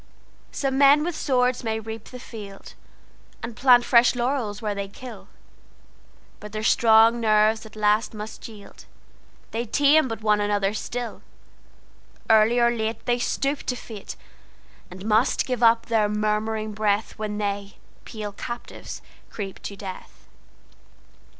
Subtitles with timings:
[0.51, 2.73] Some men with swords may reap the field,
[3.43, 5.27] And plant fresh laurels where they kill;
[6.39, 13.21] But their strong nerves at last must yield—They tame but one another still:Early or lateThey
[13.21, 14.15] stoop to fate,
[14.89, 20.27] And must give up their murmuring breathWhen they, pale captives, creep to death.